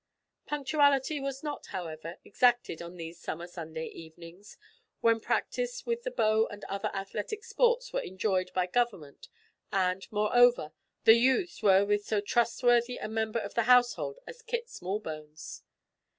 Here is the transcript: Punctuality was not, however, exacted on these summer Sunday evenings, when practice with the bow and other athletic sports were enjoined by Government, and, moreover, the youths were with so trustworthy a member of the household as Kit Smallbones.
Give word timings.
Punctuality 0.47 1.19
was 1.19 1.43
not, 1.43 1.67
however, 1.67 2.17
exacted 2.25 2.81
on 2.81 2.95
these 2.95 3.19
summer 3.19 3.45
Sunday 3.45 3.85
evenings, 3.85 4.57
when 5.01 5.19
practice 5.19 5.85
with 5.85 6.01
the 6.01 6.09
bow 6.09 6.47
and 6.47 6.63
other 6.63 6.89
athletic 6.91 7.43
sports 7.43 7.93
were 7.93 8.01
enjoined 8.01 8.49
by 8.55 8.65
Government, 8.65 9.29
and, 9.71 10.11
moreover, 10.11 10.73
the 11.03 11.13
youths 11.17 11.61
were 11.61 11.85
with 11.85 12.03
so 12.03 12.19
trustworthy 12.19 12.97
a 12.97 13.07
member 13.07 13.37
of 13.37 13.53
the 13.53 13.65
household 13.69 14.17
as 14.25 14.41
Kit 14.41 14.69
Smallbones. 14.69 15.61